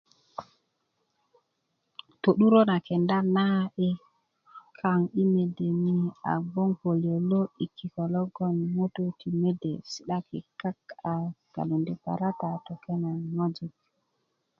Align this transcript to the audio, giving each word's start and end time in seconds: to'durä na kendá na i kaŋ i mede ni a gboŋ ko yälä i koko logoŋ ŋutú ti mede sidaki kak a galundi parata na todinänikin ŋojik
to'durä 2.21 2.61
na 2.69 2.77
kendá 2.87 3.17
na 3.35 3.45
i 3.87 3.89
kaŋ 4.79 4.99
i 5.21 5.23
mede 5.33 5.67
ni 5.83 5.95
a 6.31 6.33
gboŋ 6.47 6.69
ko 6.81 6.89
yälä 7.05 7.41
i 7.63 7.65
koko 7.79 8.03
logoŋ 8.13 8.55
ŋutú 8.75 9.03
ti 9.19 9.27
mede 9.41 9.71
sidaki 9.91 10.39
kak 10.61 10.79
a 11.13 11.15
galundi 11.53 11.93
parata 12.03 12.47
na 12.51 12.57
todinänikin 12.65 13.33
ŋojik 13.37 13.73